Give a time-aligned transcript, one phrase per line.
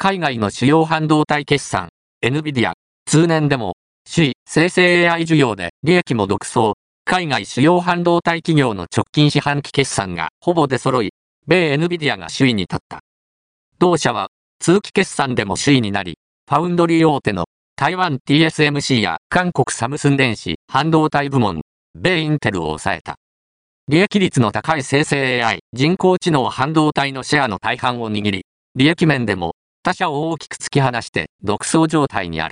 [0.00, 1.88] 海外の主要半導体決算、
[2.24, 3.74] NVIDIA、通年でも、
[4.08, 6.74] 首位、生成 AI 需要で利益も独走、
[7.04, 11.10] 海外主要半導体企業の直近四半期決算がほぼ出揃い、
[11.48, 13.00] 米 NVIDIA が首位に立った。
[13.80, 14.28] 同社は、
[14.60, 16.16] 通期決算でも首位になり、
[16.48, 21.62] ファウンドリー大手の台湾 TSMC や韓国サムスン電子半導体部門、
[21.96, 23.16] 米インテルを抑えた。
[23.88, 28.44] 利益率の高い生成 AI、人工知能半導体のシェアの大半を握り、
[28.76, 29.54] 利益面でも
[29.88, 32.46] 他者を大きく突き放して独走状態にある。